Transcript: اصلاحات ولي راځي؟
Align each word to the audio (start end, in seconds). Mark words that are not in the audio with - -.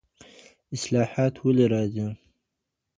اصلاحات 0.75 1.33
ولي 1.45 1.65
راځي؟ 1.73 2.07